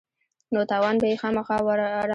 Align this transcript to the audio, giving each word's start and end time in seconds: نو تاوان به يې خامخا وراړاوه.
نو 0.53 0.59
تاوان 0.71 0.95
به 1.01 1.05
يې 1.11 1.15
خامخا 1.21 1.57
وراړاوه. 1.63 2.07